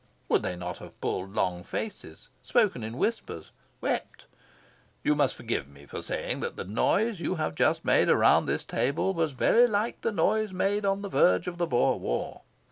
[0.29, 3.51] Would they not have pulled long faces, spoken in whispers,
[3.81, 4.25] wept?
[5.03, 8.63] You must forgive me for saying that the noise you have just made around this
[8.63, 12.41] table was very like to the noise made on the verge of the Boer War.